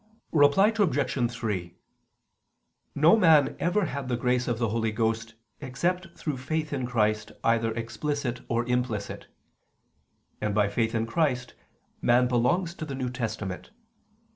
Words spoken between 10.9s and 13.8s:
in Christ man belongs to the New Testament.